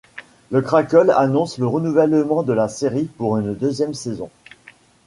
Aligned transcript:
Le 0.49 0.63
Crackle 0.63 1.13
annonce 1.15 1.59
le 1.59 1.67
renouvellement 1.67 2.41
de 2.41 2.53
la 2.53 2.67
série 2.67 3.03
pour 3.05 3.37
une 3.37 3.53
deuxième 3.53 3.93
saison. 3.93 4.31